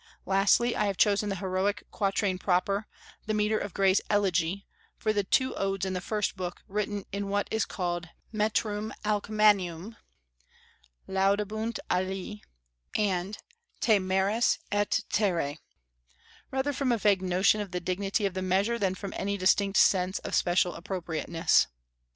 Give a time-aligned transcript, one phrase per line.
[0.25, 2.87] Lastly, I have chosen the heroic quatrain proper,
[3.27, 4.65] the metre of Gray's "Elegy,"
[4.97, 8.91] for the two Odes in the First Book written in what is called the Metrum
[9.05, 9.95] Alcmanium,
[11.07, 12.41] "Laudabunt alii,"
[12.97, 13.37] and
[13.79, 15.59] "Te maris et terrae,"
[16.49, 19.77] rather from a vague notion of the dignity of the measure than from any distinct
[19.77, 21.67] sense of special appropriateness.